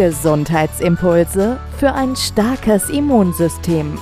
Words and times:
Gesundheitsimpulse 0.00 1.60
für 1.76 1.92
ein 1.92 2.16
starkes 2.16 2.88
Immunsystem. 2.88 3.98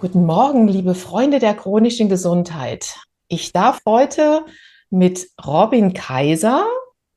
Guten 0.00 0.24
Morgen, 0.24 0.68
liebe 0.68 0.94
Freunde 0.94 1.40
der 1.40 1.54
chronischen 1.54 2.08
Gesundheit. 2.08 2.94
Ich 3.26 3.52
darf 3.52 3.80
heute 3.84 4.44
mit 4.88 5.30
Robin 5.44 5.94
Kaiser, 5.94 6.64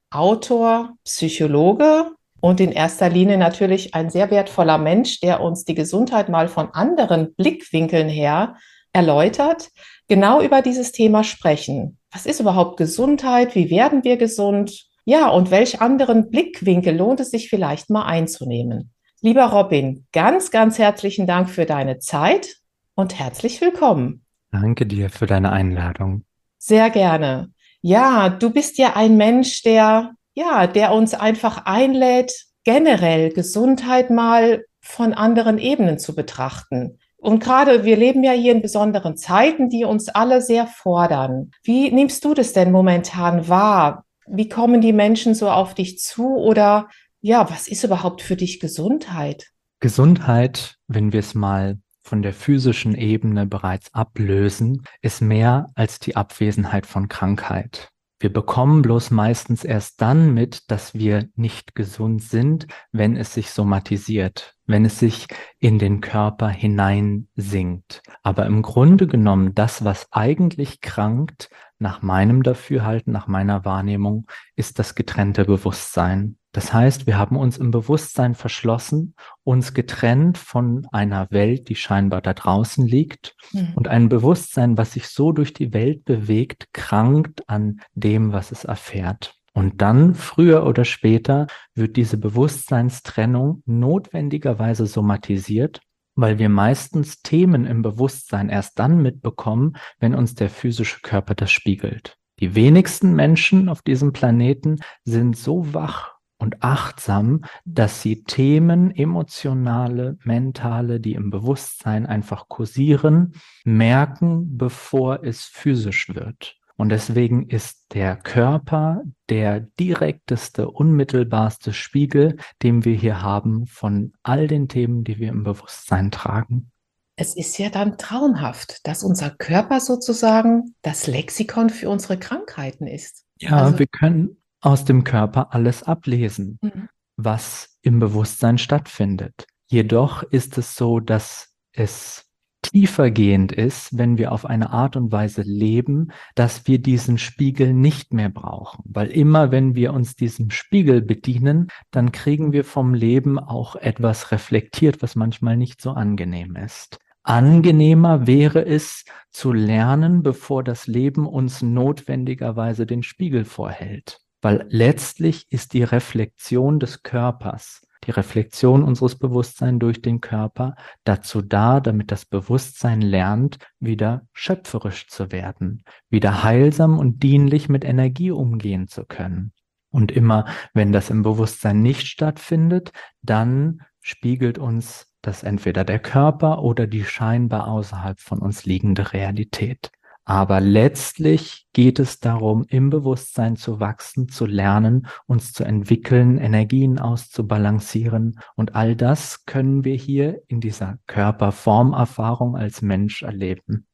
Autor, 0.09 0.93
Psychologe, 1.03 2.07
und 2.39 2.59
in 2.59 2.71
erster 2.71 3.09
Linie 3.09 3.37
natürlich 3.37 3.93
ein 3.93 4.09
sehr 4.09 4.31
wertvoller 4.31 4.79
Mensch, 4.79 5.19
der 5.19 5.39
uns 5.39 5.63
die 5.63 5.75
Gesundheit 5.75 6.29
mal 6.29 6.47
von 6.47 6.71
anderen 6.73 7.35
Blickwinkeln 7.35 8.09
her 8.09 8.55
erläutert, 8.91 9.69
genau 10.07 10.41
über 10.41 10.63
dieses 10.63 10.93
Thema 10.93 11.23
sprechen. 11.23 11.99
Was 12.11 12.25
ist 12.25 12.39
überhaupt 12.39 12.77
Gesundheit? 12.77 13.53
Wie 13.53 13.69
werden 13.69 14.03
wir 14.03 14.17
gesund? 14.17 14.90
Ja, 15.05 15.29
und 15.29 15.51
welch 15.51 15.81
anderen 15.81 16.29
Blickwinkel 16.29 16.95
lohnt 16.95 17.19
es 17.19 17.31
sich 17.31 17.49
vielleicht 17.49 17.89
mal 17.89 18.05
einzunehmen? 18.05 18.91
Lieber 19.21 19.45
Robin, 19.45 20.05
ganz, 20.11 20.51
ganz 20.51 20.77
herzlichen 20.77 21.27
Dank 21.27 21.49
für 21.49 21.65
deine 21.65 21.99
Zeit 21.99 22.57
und 22.95 23.19
herzlich 23.19 23.61
willkommen. 23.61 24.25
Danke 24.51 24.85
dir 24.85 25.09
für 25.09 25.25
deine 25.25 25.51
Einladung. 25.51 26.23
Sehr 26.57 26.89
gerne. 26.89 27.51
Ja, 27.81 28.29
du 28.29 28.51
bist 28.51 28.77
ja 28.77 28.95
ein 28.95 29.17
Mensch, 29.17 29.63
der 29.63 30.13
ja, 30.33 30.67
der 30.67 30.93
uns 30.93 31.13
einfach 31.13 31.65
einlädt, 31.65 32.33
generell 32.63 33.31
Gesundheit 33.31 34.09
mal 34.09 34.63
von 34.79 35.13
anderen 35.13 35.57
Ebenen 35.57 35.99
zu 35.99 36.15
betrachten. 36.15 36.99
Und 37.17 37.43
gerade 37.43 37.83
wir 37.83 37.97
leben 37.97 38.23
ja 38.23 38.31
hier 38.31 38.51
in 38.51 38.61
besonderen 38.61 39.15
Zeiten, 39.15 39.69
die 39.69 39.85
uns 39.85 40.09
alle 40.09 40.41
sehr 40.41 40.65
fordern. 40.65 41.51
Wie 41.63 41.91
nimmst 41.91 42.25
du 42.25 42.33
das 42.33 42.53
denn 42.53 42.71
momentan 42.71 43.47
wahr? 43.47 44.05
Wie 44.33 44.47
kommen 44.47 44.79
die 44.79 44.93
Menschen 44.93 45.35
so 45.35 45.49
auf 45.49 45.75
dich 45.75 45.99
zu? 45.99 46.37
Oder 46.37 46.87
ja, 47.19 47.49
was 47.49 47.67
ist 47.67 47.83
überhaupt 47.83 48.21
für 48.21 48.37
dich 48.37 48.61
Gesundheit? 48.61 49.51
Gesundheit, 49.81 50.77
wenn 50.87 51.11
wir 51.11 51.19
es 51.19 51.35
mal 51.35 51.77
von 52.01 52.21
der 52.21 52.33
physischen 52.33 52.95
Ebene 52.95 53.45
bereits 53.45 53.93
ablösen, 53.93 54.83
ist 55.01 55.21
mehr 55.21 55.67
als 55.75 55.99
die 55.99 56.15
Abwesenheit 56.15 56.85
von 56.85 57.09
Krankheit. 57.09 57.90
Wir 58.21 58.31
bekommen 58.31 58.83
bloß 58.83 59.09
meistens 59.09 59.63
erst 59.63 59.99
dann 59.99 60.35
mit, 60.35 60.69
dass 60.69 60.93
wir 60.93 61.27
nicht 61.33 61.73
gesund 61.73 62.21
sind, 62.21 62.67
wenn 62.91 63.17
es 63.17 63.33
sich 63.33 63.49
somatisiert, 63.49 64.53
wenn 64.67 64.85
es 64.85 64.99
sich 64.99 65.25
in 65.57 65.79
den 65.79 66.01
Körper 66.01 66.47
hineinsinkt. 66.47 68.03
Aber 68.21 68.45
im 68.45 68.61
Grunde 68.61 69.07
genommen, 69.07 69.55
das, 69.55 69.83
was 69.83 70.07
eigentlich 70.11 70.81
krankt, 70.81 71.49
nach 71.79 72.03
meinem 72.03 72.43
Dafürhalten, 72.43 73.11
nach 73.11 73.25
meiner 73.25 73.65
Wahrnehmung, 73.65 74.27
ist 74.55 74.77
das 74.77 74.93
getrennte 74.93 75.45
Bewusstsein. 75.45 76.37
Das 76.51 76.73
heißt, 76.73 77.07
wir 77.07 77.17
haben 77.17 77.37
uns 77.37 77.57
im 77.57 77.71
Bewusstsein 77.71 78.35
verschlossen, 78.35 79.15
uns 79.43 79.73
getrennt 79.73 80.37
von 80.37 80.85
einer 80.91 81.31
Welt, 81.31 81.69
die 81.69 81.75
scheinbar 81.75 82.21
da 82.21 82.33
draußen 82.33 82.85
liegt 82.85 83.35
mhm. 83.53 83.73
und 83.75 83.87
ein 83.87 84.09
Bewusstsein, 84.09 84.77
was 84.77 84.93
sich 84.93 85.07
so 85.07 85.31
durch 85.31 85.53
die 85.53 85.73
Welt 85.73 86.03
bewegt, 86.03 86.73
krankt 86.73 87.47
an 87.47 87.79
dem, 87.93 88.33
was 88.33 88.51
es 88.51 88.65
erfährt. 88.65 89.35
Und 89.53 89.81
dann, 89.81 90.15
früher 90.15 90.65
oder 90.65 90.85
später, 90.85 91.47
wird 91.73 91.97
diese 91.97 92.17
Bewusstseinstrennung 92.17 93.63
notwendigerweise 93.65 94.85
somatisiert, 94.87 95.81
weil 96.15 96.37
wir 96.39 96.49
meistens 96.49 97.21
Themen 97.21 97.65
im 97.65 97.81
Bewusstsein 97.81 98.49
erst 98.49 98.79
dann 98.79 99.01
mitbekommen, 99.01 99.77
wenn 99.99 100.15
uns 100.15 100.35
der 100.35 100.49
physische 100.49 100.99
Körper 101.01 101.35
das 101.35 101.51
spiegelt. 101.51 102.17
Die 102.39 102.55
wenigsten 102.55 103.13
Menschen 103.13 103.69
auf 103.69 103.81
diesem 103.81 104.13
Planeten 104.13 104.77
sind 105.03 105.37
so 105.37 105.73
wach 105.73 106.10
und 106.41 106.63
achtsam, 106.63 107.43
dass 107.65 108.01
sie 108.01 108.23
Themen, 108.23 108.91
emotionale, 108.91 110.17
mentale, 110.23 110.99
die 110.99 111.13
im 111.13 111.29
Bewusstsein 111.29 112.05
einfach 112.05 112.49
kursieren, 112.49 113.33
merken, 113.63 114.57
bevor 114.57 115.23
es 115.23 115.43
physisch 115.45 116.13
wird. 116.13 116.57
Und 116.77 116.89
deswegen 116.89 117.47
ist 117.47 117.93
der 117.93 118.15
Körper 118.15 119.03
der 119.29 119.59
direkteste, 119.59 120.67
unmittelbarste 120.67 121.73
Spiegel, 121.73 122.37
den 122.63 122.85
wir 122.85 122.95
hier 122.95 123.21
haben 123.21 123.67
von 123.67 124.13
all 124.23 124.47
den 124.47 124.67
Themen, 124.67 125.03
die 125.03 125.19
wir 125.19 125.29
im 125.29 125.43
Bewusstsein 125.43 126.09
tragen. 126.09 126.71
Es 127.17 127.35
ist 127.35 127.59
ja 127.59 127.69
dann 127.69 127.99
traumhaft, 127.99 128.87
dass 128.87 129.03
unser 129.03 129.29
Körper 129.29 129.79
sozusagen 129.79 130.73
das 130.81 131.05
Lexikon 131.05 131.69
für 131.69 131.87
unsere 131.87 132.17
Krankheiten 132.17 132.87
ist. 132.87 133.25
Ja, 133.37 133.57
also, 133.57 133.77
wir 133.77 133.85
können 133.85 134.40
aus 134.61 134.85
dem 134.85 135.03
Körper 135.03 135.53
alles 135.53 135.83
ablesen, 135.83 136.59
mhm. 136.61 136.89
was 137.17 137.77
im 137.81 137.99
Bewusstsein 137.99 138.57
stattfindet. 138.57 139.45
Jedoch 139.69 140.23
ist 140.23 140.57
es 140.57 140.75
so, 140.75 140.99
dass 140.99 141.55
es 141.73 142.25
tiefergehend 142.61 143.51
ist, 143.51 143.97
wenn 143.97 144.17
wir 144.17 144.31
auf 144.31 144.45
eine 144.45 144.69
Art 144.69 144.95
und 144.95 145.11
Weise 145.11 145.41
leben, 145.41 146.11
dass 146.35 146.67
wir 146.67 146.79
diesen 146.79 147.17
Spiegel 147.17 147.73
nicht 147.73 148.13
mehr 148.13 148.29
brauchen. 148.29 148.83
Weil 148.85 149.07
immer, 149.07 149.51
wenn 149.51 149.73
wir 149.75 149.93
uns 149.93 150.15
diesem 150.15 150.51
Spiegel 150.51 151.01
bedienen, 151.01 151.69
dann 151.89 152.11
kriegen 152.11 152.51
wir 152.53 152.63
vom 152.63 152.93
Leben 152.93 153.39
auch 153.39 153.75
etwas 153.75 154.31
reflektiert, 154.31 155.01
was 155.01 155.15
manchmal 155.15 155.57
nicht 155.57 155.81
so 155.81 155.91
angenehm 155.91 156.55
ist. 156.55 156.99
Angenehmer 157.23 158.27
wäre 158.27 158.65
es 158.65 159.05
zu 159.31 159.53
lernen, 159.53 160.23
bevor 160.23 160.63
das 160.63 160.87
Leben 160.87 161.27
uns 161.27 161.61
notwendigerweise 161.61 162.85
den 162.85 163.03
Spiegel 163.03 163.45
vorhält 163.45 164.21
weil 164.41 164.65
letztlich 164.69 165.51
ist 165.51 165.73
die 165.73 165.83
Reflexion 165.83 166.79
des 166.79 167.03
Körpers, 167.03 167.85
die 168.05 168.11
Reflexion 168.11 168.83
unseres 168.83 169.17
Bewusstseins 169.17 169.79
durch 169.79 170.01
den 170.01 170.21
Körper 170.21 170.75
dazu 171.03 171.41
da, 171.41 171.79
damit 171.79 172.11
das 172.11 172.25
Bewusstsein 172.25 173.01
lernt, 173.01 173.59
wieder 173.79 174.27
schöpferisch 174.33 175.07
zu 175.07 175.31
werden, 175.31 175.83
wieder 176.09 176.43
heilsam 176.43 176.97
und 176.97 177.21
dienlich 177.21 177.69
mit 177.69 177.85
Energie 177.85 178.31
umgehen 178.31 178.87
zu 178.87 179.05
können. 179.05 179.53
Und 179.91 180.11
immer, 180.11 180.45
wenn 180.73 180.91
das 180.91 181.09
im 181.09 181.21
Bewusstsein 181.21 181.81
nicht 181.81 182.07
stattfindet, 182.07 182.91
dann 183.21 183.81
spiegelt 183.99 184.57
uns 184.57 185.13
das 185.21 185.43
entweder 185.43 185.83
der 185.83 185.99
Körper 185.99 186.63
oder 186.63 186.87
die 186.87 187.03
scheinbar 187.03 187.67
außerhalb 187.67 188.19
von 188.19 188.39
uns 188.39 188.65
liegende 188.65 189.13
Realität. 189.13 189.91
Aber 190.23 190.61
letztlich 190.61 191.67
geht 191.73 191.99
es 191.99 192.19
darum, 192.19 192.65
im 192.67 192.89
Bewusstsein 192.89 193.55
zu 193.55 193.79
wachsen, 193.79 194.27
zu 194.29 194.45
lernen, 194.45 195.07
uns 195.25 195.51
zu 195.51 195.63
entwickeln, 195.63 196.37
Energien 196.37 196.99
auszubalancieren. 196.99 198.39
Und 198.55 198.75
all 198.75 198.95
das 198.95 199.45
können 199.45 199.83
wir 199.83 199.95
hier 199.95 200.41
in 200.47 200.61
dieser 200.61 200.97
Körperformerfahrung 201.07 202.55
als 202.55 202.81
Mensch 202.81 203.23
erleben. 203.23 203.87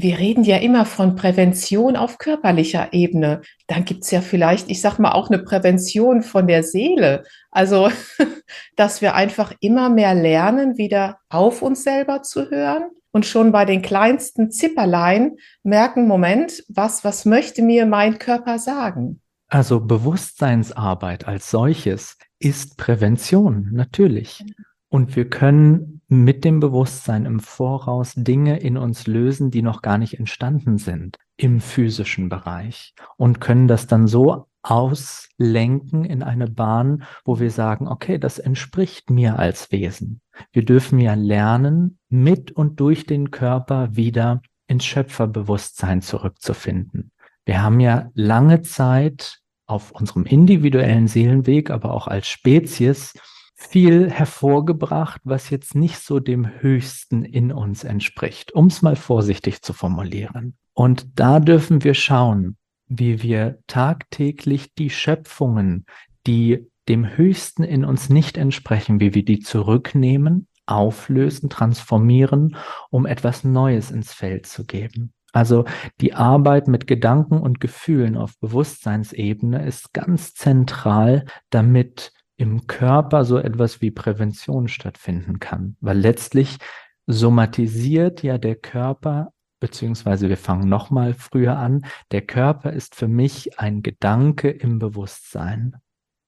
Wir 0.00 0.18
reden 0.18 0.44
ja 0.44 0.58
immer 0.58 0.86
von 0.86 1.16
Prävention 1.16 1.96
auf 1.96 2.18
körperlicher 2.18 2.92
Ebene. 2.92 3.42
Dann 3.66 3.84
gibt 3.84 4.04
es 4.04 4.12
ja 4.12 4.20
vielleicht, 4.20 4.70
ich 4.70 4.80
sag 4.80 5.00
mal, 5.00 5.10
auch 5.10 5.28
eine 5.28 5.40
Prävention 5.40 6.22
von 6.22 6.46
der 6.46 6.62
Seele. 6.62 7.24
Also, 7.50 7.90
dass 8.76 9.02
wir 9.02 9.16
einfach 9.16 9.52
immer 9.58 9.90
mehr 9.90 10.14
lernen, 10.14 10.78
wieder 10.78 11.18
auf 11.28 11.62
uns 11.62 11.82
selber 11.82 12.22
zu 12.22 12.48
hören 12.48 12.84
und 13.10 13.26
schon 13.26 13.50
bei 13.50 13.64
den 13.64 13.82
kleinsten 13.82 14.52
Zipperlein 14.52 15.36
merken, 15.64 16.06
Moment, 16.06 16.62
was, 16.68 17.02
was 17.02 17.24
möchte 17.24 17.62
mir 17.62 17.84
mein 17.84 18.20
Körper 18.20 18.60
sagen? 18.60 19.20
Also 19.48 19.80
Bewusstseinsarbeit 19.80 21.26
als 21.26 21.50
solches 21.50 22.16
ist 22.38 22.76
Prävention, 22.76 23.70
natürlich. 23.72 24.44
Und 24.88 25.16
wir 25.16 25.28
können 25.28 25.97
mit 26.08 26.44
dem 26.44 26.58
Bewusstsein 26.58 27.26
im 27.26 27.38
Voraus 27.38 28.14
Dinge 28.16 28.58
in 28.58 28.76
uns 28.76 29.06
lösen, 29.06 29.50
die 29.50 29.62
noch 29.62 29.82
gar 29.82 29.98
nicht 29.98 30.18
entstanden 30.18 30.78
sind 30.78 31.18
im 31.36 31.60
physischen 31.60 32.28
Bereich 32.28 32.94
und 33.16 33.40
können 33.40 33.68
das 33.68 33.86
dann 33.86 34.06
so 34.06 34.46
auslenken 34.62 36.04
in 36.04 36.22
eine 36.22 36.48
Bahn, 36.48 37.04
wo 37.24 37.38
wir 37.38 37.50
sagen, 37.50 37.86
okay, 37.86 38.18
das 38.18 38.38
entspricht 38.38 39.10
mir 39.10 39.38
als 39.38 39.70
Wesen. 39.70 40.20
Wir 40.52 40.64
dürfen 40.64 40.98
ja 40.98 41.14
lernen, 41.14 41.98
mit 42.08 42.52
und 42.52 42.80
durch 42.80 43.06
den 43.06 43.30
Körper 43.30 43.94
wieder 43.94 44.42
ins 44.66 44.84
Schöpferbewusstsein 44.84 46.02
zurückzufinden. 46.02 47.12
Wir 47.44 47.62
haben 47.62 47.80
ja 47.80 48.10
lange 48.14 48.62
Zeit 48.62 49.40
auf 49.66 49.92
unserem 49.92 50.24
individuellen 50.24 51.08
Seelenweg, 51.08 51.70
aber 51.70 51.92
auch 51.92 52.08
als 52.08 52.26
Spezies 52.26 53.14
viel 53.60 54.08
hervorgebracht, 54.08 55.20
was 55.24 55.50
jetzt 55.50 55.74
nicht 55.74 55.98
so 55.98 56.20
dem 56.20 56.48
Höchsten 56.60 57.24
in 57.24 57.50
uns 57.50 57.82
entspricht, 57.82 58.52
um 58.52 58.68
es 58.68 58.82
mal 58.82 58.94
vorsichtig 58.94 59.62
zu 59.62 59.72
formulieren. 59.72 60.56
Und 60.74 61.08
da 61.16 61.40
dürfen 61.40 61.82
wir 61.82 61.94
schauen, 61.94 62.56
wie 62.86 63.20
wir 63.20 63.58
tagtäglich 63.66 64.74
die 64.74 64.90
Schöpfungen, 64.90 65.86
die 66.24 66.68
dem 66.88 67.16
Höchsten 67.16 67.64
in 67.64 67.84
uns 67.84 68.08
nicht 68.08 68.38
entsprechen, 68.38 69.00
wie 69.00 69.12
wir 69.12 69.24
die 69.24 69.40
zurücknehmen, 69.40 70.46
auflösen, 70.66 71.50
transformieren, 71.50 72.56
um 72.90 73.06
etwas 73.06 73.42
Neues 73.42 73.90
ins 73.90 74.12
Feld 74.12 74.46
zu 74.46 74.66
geben. 74.66 75.12
Also 75.32 75.64
die 76.00 76.14
Arbeit 76.14 76.68
mit 76.68 76.86
Gedanken 76.86 77.38
und 77.38 77.58
Gefühlen 77.58 78.16
auf 78.16 78.38
Bewusstseinsebene 78.38 79.66
ist 79.66 79.92
ganz 79.92 80.34
zentral, 80.34 81.24
damit 81.50 82.12
im 82.38 82.66
Körper 82.66 83.24
so 83.24 83.36
etwas 83.36 83.82
wie 83.82 83.90
Prävention 83.90 84.68
stattfinden 84.68 85.40
kann, 85.40 85.76
weil 85.80 85.98
letztlich 85.98 86.58
somatisiert 87.06 88.22
ja 88.22 88.38
der 88.38 88.54
Körper, 88.54 89.32
beziehungsweise 89.60 90.28
wir 90.28 90.36
fangen 90.36 90.68
nochmal 90.68 91.14
früher 91.14 91.58
an, 91.58 91.84
der 92.12 92.22
Körper 92.22 92.72
ist 92.72 92.94
für 92.94 93.08
mich 93.08 93.58
ein 93.58 93.82
Gedanke 93.82 94.50
im 94.50 94.78
Bewusstsein. 94.78 95.76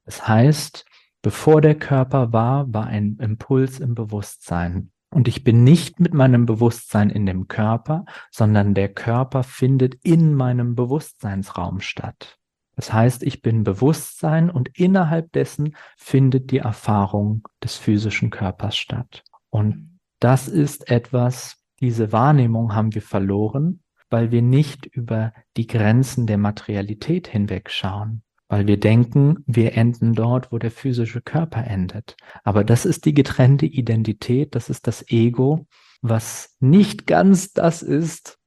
Das 0.05 0.27
heißt, 0.27 0.85
bevor 1.23 1.61
der 1.61 1.77
Körper 1.77 2.33
war, 2.33 2.73
war 2.75 2.87
ein 2.89 3.17
Impuls 3.21 3.79
im 3.79 3.95
Bewusstsein. 3.95 4.91
Und 5.13 5.29
ich 5.29 5.45
bin 5.45 5.63
nicht 5.63 6.01
mit 6.01 6.13
meinem 6.13 6.45
Bewusstsein 6.45 7.11
in 7.11 7.25
dem 7.27 7.47
Körper, 7.47 8.05
sondern 8.33 8.75
der 8.75 8.89
Körper 8.89 9.45
findet 9.45 9.95
in 10.03 10.35
meinem 10.35 10.75
Bewusstseinsraum 10.75 11.81
statt. 11.81 12.40
Das 12.81 12.95
heißt, 12.95 13.25
ich 13.25 13.43
bin 13.43 13.63
Bewusstsein 13.63 14.49
und 14.49 14.79
innerhalb 14.79 15.33
dessen 15.33 15.77
findet 15.99 16.51
die 16.51 16.61
Erfahrung 16.61 17.47
des 17.63 17.77
physischen 17.77 18.31
Körpers 18.31 18.75
statt. 18.79 19.23
Und 19.51 19.99
das 20.19 20.49
ist 20.49 20.91
etwas, 20.91 21.59
diese 21.81 22.11
Wahrnehmung 22.11 22.75
haben 22.75 22.95
wir 22.95 23.03
verloren, 23.03 23.83
weil 24.09 24.31
wir 24.31 24.41
nicht 24.41 24.87
über 24.87 25.35
die 25.59 25.67
Grenzen 25.67 26.27
der 26.27 26.39
Materialität 26.39 27.29
hinwegschauen, 27.29 28.23
weil 28.49 28.67
wir 28.67 28.81
denken, 28.81 29.45
wir 29.47 29.77
enden 29.77 30.15
dort, 30.15 30.51
wo 30.51 30.57
der 30.57 30.71
physische 30.71 31.21
Körper 31.21 31.63
endet. 31.63 32.17
Aber 32.45 32.65
das 32.65 32.87
ist 32.87 33.05
die 33.05 33.13
getrennte 33.13 33.67
Identität, 33.67 34.55
das 34.55 34.71
ist 34.71 34.87
das 34.87 35.07
Ego, 35.11 35.67
was 36.01 36.57
nicht 36.61 37.07
ganz 37.07 37.53
das 37.53 37.83
ist, 37.83 38.39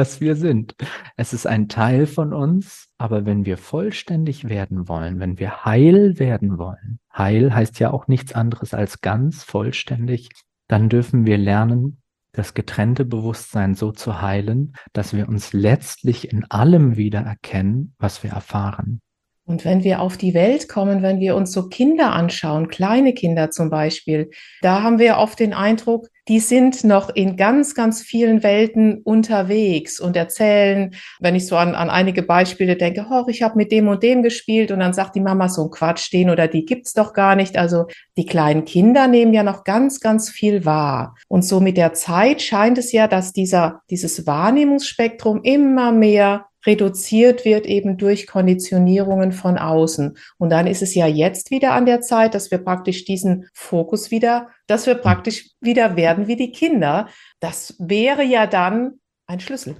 was 0.00 0.18
wir 0.22 0.34
sind. 0.34 0.74
Es 1.18 1.34
ist 1.34 1.46
ein 1.46 1.68
Teil 1.68 2.06
von 2.06 2.32
uns, 2.32 2.88
aber 2.96 3.26
wenn 3.26 3.44
wir 3.44 3.58
vollständig 3.58 4.48
werden 4.48 4.88
wollen, 4.88 5.20
wenn 5.20 5.38
wir 5.38 5.66
heil 5.66 6.18
werden 6.18 6.56
wollen, 6.56 7.00
heil 7.14 7.54
heißt 7.54 7.78
ja 7.80 7.90
auch 7.90 8.08
nichts 8.08 8.32
anderes 8.32 8.72
als 8.72 9.02
ganz 9.02 9.44
vollständig, 9.44 10.30
dann 10.68 10.88
dürfen 10.88 11.26
wir 11.26 11.36
lernen, 11.36 12.00
das 12.32 12.54
getrennte 12.54 13.04
Bewusstsein 13.04 13.74
so 13.74 13.92
zu 13.92 14.22
heilen, 14.22 14.72
dass 14.94 15.12
wir 15.12 15.28
uns 15.28 15.52
letztlich 15.52 16.32
in 16.32 16.50
allem 16.50 16.96
wieder 16.96 17.20
erkennen, 17.20 17.94
was 17.98 18.22
wir 18.22 18.30
erfahren. 18.30 19.02
Und 19.50 19.64
wenn 19.64 19.82
wir 19.82 20.00
auf 20.00 20.16
die 20.16 20.32
Welt 20.32 20.68
kommen, 20.68 21.02
wenn 21.02 21.18
wir 21.18 21.34
uns 21.34 21.50
so 21.50 21.68
Kinder 21.68 22.12
anschauen, 22.12 22.68
kleine 22.68 23.12
Kinder 23.12 23.50
zum 23.50 23.68
Beispiel, 23.68 24.30
da 24.62 24.84
haben 24.84 25.00
wir 25.00 25.16
oft 25.16 25.40
den 25.40 25.54
Eindruck, 25.54 26.06
die 26.28 26.38
sind 26.38 26.84
noch 26.84 27.08
in 27.08 27.36
ganz, 27.36 27.74
ganz 27.74 28.00
vielen 28.00 28.44
Welten 28.44 29.02
unterwegs 29.02 29.98
und 29.98 30.14
erzählen, 30.14 30.94
wenn 31.18 31.34
ich 31.34 31.48
so 31.48 31.56
an, 31.56 31.74
an 31.74 31.90
einige 31.90 32.22
Beispiele 32.22 32.76
denke, 32.76 33.06
oh, 33.10 33.24
ich 33.26 33.42
habe 33.42 33.56
mit 33.56 33.72
dem 33.72 33.88
und 33.88 34.04
dem 34.04 34.22
gespielt 34.22 34.70
und 34.70 34.78
dann 34.78 34.92
sagt 34.92 35.16
die 35.16 35.20
Mama 35.20 35.48
so 35.48 35.64
ein 35.64 35.70
Quatsch, 35.70 36.12
den 36.12 36.30
oder 36.30 36.46
die 36.46 36.64
gibt's 36.64 36.92
doch 36.92 37.12
gar 37.12 37.34
nicht. 37.34 37.58
Also 37.58 37.86
die 38.16 38.26
kleinen 38.26 38.64
Kinder 38.64 39.08
nehmen 39.08 39.34
ja 39.34 39.42
noch 39.42 39.64
ganz, 39.64 39.98
ganz 39.98 40.30
viel 40.30 40.64
wahr. 40.64 41.16
Und 41.26 41.44
so 41.44 41.58
mit 41.58 41.76
der 41.76 41.92
Zeit 41.92 42.40
scheint 42.40 42.78
es 42.78 42.92
ja, 42.92 43.08
dass 43.08 43.32
dieser, 43.32 43.80
dieses 43.90 44.28
Wahrnehmungsspektrum 44.28 45.40
immer 45.42 45.90
mehr 45.90 46.46
reduziert 46.66 47.44
wird 47.44 47.66
eben 47.66 47.96
durch 47.96 48.26
Konditionierungen 48.26 49.32
von 49.32 49.58
außen. 49.58 50.16
Und 50.38 50.50
dann 50.50 50.66
ist 50.66 50.82
es 50.82 50.94
ja 50.94 51.06
jetzt 51.06 51.50
wieder 51.50 51.72
an 51.72 51.86
der 51.86 52.00
Zeit, 52.00 52.34
dass 52.34 52.50
wir 52.50 52.58
praktisch 52.58 53.04
diesen 53.04 53.46
Fokus 53.52 54.10
wieder, 54.10 54.48
dass 54.66 54.86
wir 54.86 54.94
praktisch 54.94 55.50
wieder 55.60 55.96
werden 55.96 56.26
wie 56.26 56.36
die 56.36 56.52
Kinder. 56.52 57.08
Das 57.40 57.76
wäre 57.78 58.24
ja 58.24 58.46
dann 58.46 59.00
ein 59.26 59.40
Schlüssel. 59.40 59.76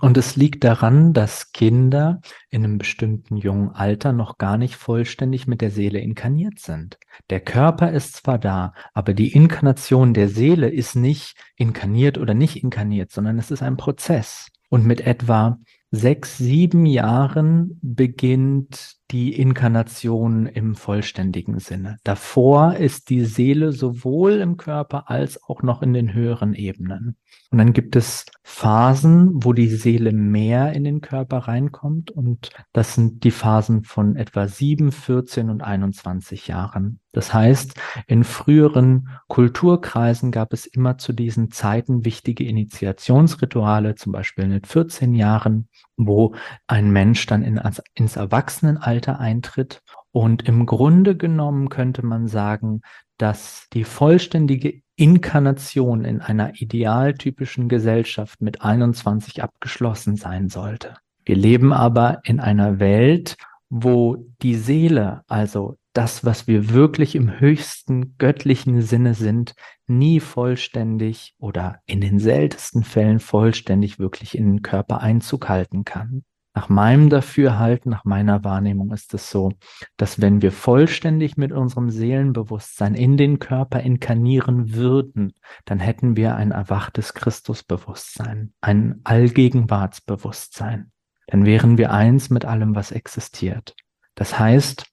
Und 0.00 0.18
es 0.18 0.34
liegt 0.34 0.64
daran, 0.64 1.12
dass 1.12 1.52
Kinder 1.52 2.20
in 2.50 2.64
einem 2.64 2.78
bestimmten 2.78 3.36
jungen 3.36 3.70
Alter 3.70 4.12
noch 4.12 4.38
gar 4.38 4.58
nicht 4.58 4.74
vollständig 4.74 5.46
mit 5.46 5.60
der 5.60 5.70
Seele 5.70 6.00
inkarniert 6.00 6.58
sind. 6.58 6.98
Der 7.30 7.40
Körper 7.40 7.92
ist 7.92 8.16
zwar 8.16 8.38
da, 8.38 8.74
aber 8.92 9.14
die 9.14 9.32
Inkarnation 9.32 10.12
der 10.12 10.28
Seele 10.28 10.68
ist 10.68 10.96
nicht 10.96 11.36
inkarniert 11.56 12.18
oder 12.18 12.34
nicht 12.34 12.62
inkarniert, 12.62 13.12
sondern 13.12 13.38
es 13.38 13.52
ist 13.52 13.62
ein 13.62 13.76
Prozess. 13.76 14.48
Und 14.68 14.84
mit 14.84 15.00
etwa 15.00 15.58
sechs, 15.94 16.38
sieben 16.38 16.86
Jahren 16.86 17.78
beginnt 17.82 18.96
die 19.10 19.38
Inkarnation 19.38 20.46
im 20.46 20.74
vollständigen 20.74 21.58
Sinne. 21.58 21.98
Davor 22.04 22.76
ist 22.76 23.10
die 23.10 23.24
Seele 23.24 23.72
sowohl 23.72 24.34
im 24.34 24.56
Körper 24.56 25.10
als 25.10 25.42
auch 25.42 25.62
noch 25.62 25.82
in 25.82 25.92
den 25.92 26.14
höheren 26.14 26.54
Ebenen. 26.54 27.16
Und 27.50 27.58
dann 27.58 27.72
gibt 27.72 27.94
es 27.94 28.26
Phasen, 28.42 29.30
wo 29.32 29.52
die 29.52 29.68
Seele 29.68 30.12
mehr 30.12 30.72
in 30.72 30.82
den 30.82 31.00
Körper 31.00 31.38
reinkommt. 31.38 32.10
Und 32.10 32.50
das 32.72 32.94
sind 32.94 33.22
die 33.22 33.30
Phasen 33.30 33.84
von 33.84 34.16
etwa 34.16 34.48
7, 34.48 34.90
14 34.90 35.50
und 35.50 35.62
21 35.62 36.48
Jahren. 36.48 36.98
Das 37.12 37.32
heißt, 37.32 37.80
in 38.08 38.24
früheren 38.24 39.08
Kulturkreisen 39.28 40.32
gab 40.32 40.52
es 40.52 40.66
immer 40.66 40.98
zu 40.98 41.12
diesen 41.12 41.52
Zeiten 41.52 42.04
wichtige 42.04 42.44
Initiationsrituale, 42.44 43.94
zum 43.94 44.10
Beispiel 44.10 44.48
mit 44.48 44.66
14 44.66 45.14
Jahren, 45.14 45.68
wo 45.96 46.34
ein 46.66 46.90
Mensch 46.90 47.24
dann 47.26 47.42
in, 47.44 47.60
ins 47.94 48.16
Erwachsenenalter 48.16 48.93
eintritt. 49.18 49.82
Und 50.12 50.48
im 50.48 50.66
Grunde 50.66 51.16
genommen 51.16 51.68
könnte 51.68 52.04
man 52.04 52.28
sagen, 52.28 52.82
dass 53.18 53.66
die 53.72 53.84
vollständige 53.84 54.80
Inkarnation 54.96 56.04
in 56.04 56.20
einer 56.20 56.60
idealtypischen 56.60 57.68
Gesellschaft 57.68 58.40
mit 58.40 58.62
21 58.62 59.42
abgeschlossen 59.42 60.16
sein 60.16 60.48
sollte. 60.48 60.96
Wir 61.24 61.36
leben 61.36 61.72
aber 61.72 62.20
in 62.24 62.38
einer 62.38 62.78
Welt, 62.78 63.36
wo 63.70 64.16
die 64.42 64.54
Seele, 64.54 65.22
also 65.26 65.76
das, 65.94 66.24
was 66.24 66.46
wir 66.46 66.70
wirklich 66.70 67.14
im 67.14 67.40
höchsten 67.40 68.16
göttlichen 68.18 68.82
Sinne 68.82 69.14
sind, 69.14 69.54
nie 69.86 70.20
vollständig 70.20 71.34
oder 71.38 71.80
in 71.86 72.00
den 72.00 72.18
seltensten 72.18 72.84
Fällen 72.84 73.20
vollständig 73.20 73.98
wirklich 73.98 74.36
in 74.36 74.46
den 74.46 74.62
Körper 74.62 75.00
Einzug 75.00 75.48
halten 75.48 75.84
kann. 75.84 76.24
Nach 76.56 76.68
meinem 76.68 77.10
Dafürhalten, 77.10 77.90
nach 77.90 78.04
meiner 78.04 78.44
Wahrnehmung 78.44 78.92
ist 78.92 79.12
es 79.12 79.28
so, 79.28 79.52
dass 79.96 80.20
wenn 80.20 80.40
wir 80.40 80.52
vollständig 80.52 81.36
mit 81.36 81.50
unserem 81.50 81.90
Seelenbewusstsein 81.90 82.94
in 82.94 83.16
den 83.16 83.40
Körper 83.40 83.80
inkarnieren 83.80 84.72
würden, 84.72 85.34
dann 85.64 85.80
hätten 85.80 86.16
wir 86.16 86.36
ein 86.36 86.52
erwachtes 86.52 87.12
Christusbewusstsein, 87.12 88.54
ein 88.60 89.00
Allgegenwartsbewusstsein. 89.02 90.92
Dann 91.26 91.44
wären 91.44 91.76
wir 91.76 91.92
eins 91.92 92.30
mit 92.30 92.44
allem, 92.44 92.76
was 92.76 92.92
existiert. 92.92 93.74
Das 94.14 94.38
heißt, 94.38 94.86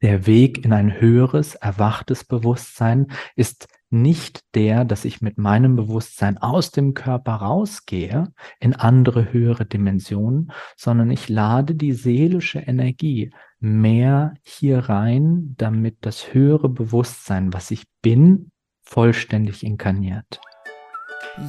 der 0.00 0.26
Weg 0.26 0.64
in 0.64 0.72
ein 0.72 0.98
höheres, 0.98 1.54
erwachtes 1.56 2.24
Bewusstsein 2.24 3.08
ist 3.36 3.68
nicht 3.92 4.42
der, 4.54 4.84
dass 4.84 5.04
ich 5.04 5.20
mit 5.20 5.38
meinem 5.38 5.76
Bewusstsein 5.76 6.38
aus 6.38 6.70
dem 6.70 6.94
Körper 6.94 7.34
rausgehe 7.34 8.32
in 8.58 8.74
andere 8.74 9.32
höhere 9.32 9.66
Dimensionen, 9.66 10.50
sondern 10.76 11.10
ich 11.10 11.28
lade 11.28 11.74
die 11.74 11.92
seelische 11.92 12.58
Energie 12.58 13.32
mehr 13.60 14.34
hier 14.42 14.78
rein, 14.78 15.54
damit 15.58 15.98
das 16.00 16.32
höhere 16.32 16.68
Bewusstsein, 16.68 17.52
was 17.52 17.70
ich 17.70 17.84
bin, 18.00 18.50
vollständig 18.82 19.62
inkarniert. 19.62 20.40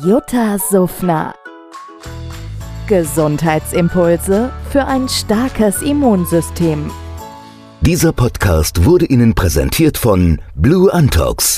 Jutta 0.04 0.58
Suffner 0.58 1.34
Gesundheitsimpulse 2.88 4.52
für 4.70 4.86
ein 4.86 5.08
starkes 5.08 5.82
Immunsystem. 5.82 6.92
Dieser 7.82 8.12
Podcast 8.12 8.86
wurde 8.86 9.06
Ihnen 9.06 9.34
präsentiert 9.34 9.98
von 9.98 10.42
Blue 10.56 10.94
Antox 10.94 11.58